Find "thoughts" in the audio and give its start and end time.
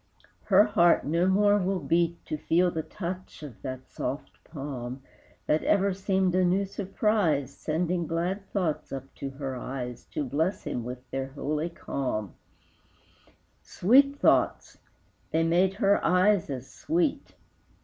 8.49-8.91, 14.19-14.79